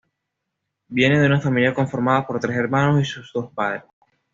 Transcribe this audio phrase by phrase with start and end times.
[0.87, 3.83] Viene de una familia conformada por tres hermanos y sus dos padres.